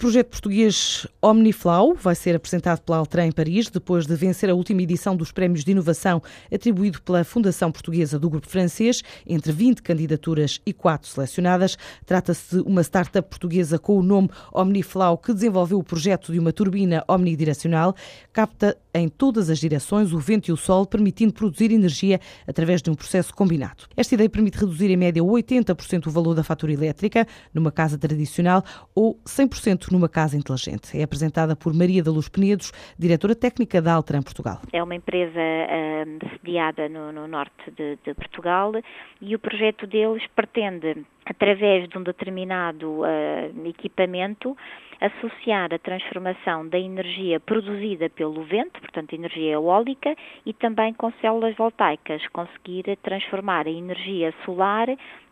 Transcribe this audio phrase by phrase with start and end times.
[0.00, 4.80] projeto português Omniflow vai ser apresentado pela Altran em Paris, depois de vencer a última
[4.80, 10.58] edição dos Prémios de Inovação atribuído pela Fundação Portuguesa do Grupo Francês, entre 20 candidaturas
[10.64, 11.76] e 4 selecionadas.
[12.06, 16.50] Trata-se de uma startup portuguesa com o nome Omniflow que desenvolveu o projeto de uma
[16.50, 17.94] turbina omnidirecional,
[18.32, 22.90] capta em todas as direções o vento e o sol, permitindo produzir energia através de
[22.90, 23.84] um processo combinado.
[23.96, 28.62] Esta ideia permite reduzir em média 80% o valor da fatura elétrica numa casa tradicional
[28.94, 30.98] ou 100% numa casa inteligente.
[30.98, 34.60] É apresentada por Maria da Luz Penedos, diretora técnica da Altran Portugal.
[34.72, 38.72] É uma empresa uh, sediada no, no norte de, de, Portugal
[39.20, 44.56] e o projeto deles pretende, através de um determinado uh, equipamento,
[45.00, 50.14] associar a transformação da energia produzida pelo vento, portanto energia eólica,
[50.44, 54.88] e também com células voltaicas, conseguir transformar a energia solar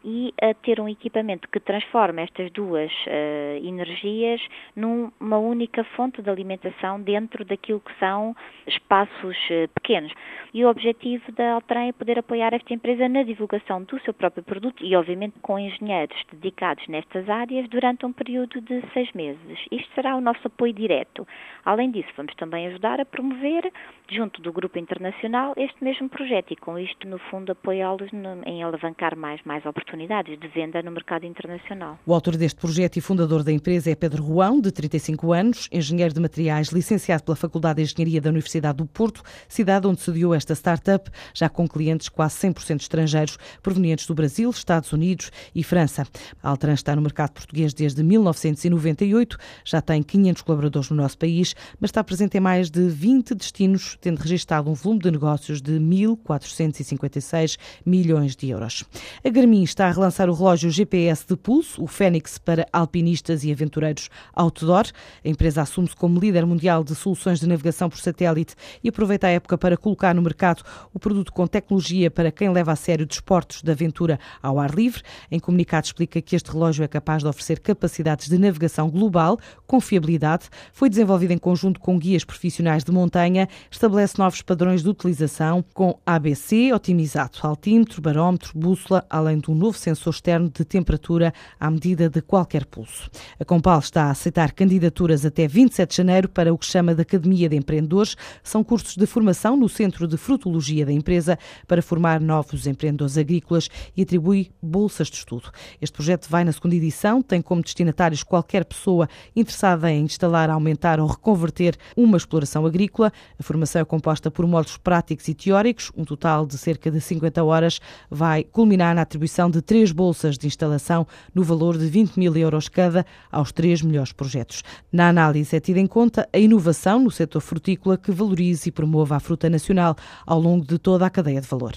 [0.09, 4.41] e a ter um equipamento que transforma estas duas uh, energias
[4.75, 8.35] numa única fonte de alimentação dentro daquilo que são
[8.67, 10.11] espaços uh, pequenos.
[10.55, 14.43] E o objetivo da Altran é poder apoiar esta empresa na divulgação do seu próprio
[14.43, 19.59] produto e, obviamente, com engenheiros dedicados nestas áreas durante um período de seis meses.
[19.71, 21.29] Isto será o nosso apoio direto.
[21.67, 23.71] Além disso, vamos também ajudar a promover,
[24.09, 28.11] junto do grupo internacional, este mesmo projeto e, com isto, no fundo, apoiá-los
[28.47, 31.99] em alavancar mais, mais oportunidades oportunidades de venda no mercado internacional.
[32.07, 36.15] O autor deste projeto e fundador da empresa é Pedro Ruão, de 35 anos, engenheiro
[36.15, 40.55] de materiais, licenciado pela Faculdade de Engenharia da Universidade do Porto, cidade onde sediou esta
[40.55, 46.07] startup, já com clientes quase 100% estrangeiros, provenientes do Brasil, Estados Unidos e França.
[46.43, 51.57] A Altran está no mercado português desde 1998, já tem 500 colaboradores no nosso país,
[51.81, 55.73] mas está presente em mais de 20 destinos, tendo registado um volume de negócios de
[55.73, 58.85] 1.456 milhões de euros.
[59.25, 63.53] A Garmin está a relançar o relógio GPS de pulso, o Fênix, para alpinistas e
[63.53, 64.87] aventureiros outdoor.
[65.25, 69.31] A empresa assume-se como líder mundial de soluções de navegação por satélite e aproveita a
[69.31, 73.63] época para colocar no mercado o produto com tecnologia para quem leva a sério desportos
[73.63, 75.03] de aventura ao ar livre.
[75.31, 79.81] Em comunicado explica que este relógio é capaz de oferecer capacidades de navegação global, com
[79.81, 85.65] fiabilidade, foi desenvolvido em conjunto com guias profissionais de montanha, estabelece novos padrões de utilização
[85.73, 91.71] com ABC otimizado, altímetro, barómetro, bússola, além de um novo sensor externo de temperatura à
[91.71, 93.11] medida de qualquer pulso.
[93.39, 97.03] A Compal está a aceitar candidaturas até 27 de janeiro para o que chama de
[97.03, 98.17] Academia de Empreendedores.
[98.43, 103.69] São cursos de formação no Centro de Frutologia da empresa para formar novos empreendedores agrícolas
[103.97, 105.51] e atribui bolsas de estudo.
[105.81, 111.01] Este projeto vai na segunda edição, tem como destinatários qualquer pessoa interessada em instalar, aumentar
[111.01, 113.13] ou reconverter uma exploração agrícola.
[113.39, 117.43] A formação é composta por módulos práticos e teóricos, um total de cerca de 50
[117.43, 117.81] horas,
[118.11, 122.69] vai culminar na atribuição de três bolsas de instalação no valor de 20 mil euros
[122.69, 124.63] cada aos três melhores projetos.
[124.93, 129.17] Na análise é tida em conta a inovação no setor frutícola que valorize e promova
[129.17, 131.73] a fruta nacional ao longo de toda a cadeia de valor.